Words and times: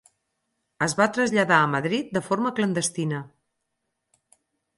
Es 0.85 0.95
va 1.01 1.07
traslladar 1.17 1.59
a 1.65 1.67
Madrid 1.73 2.09
de 2.17 2.25
forma 2.29 2.53
clandestina. 2.61 3.21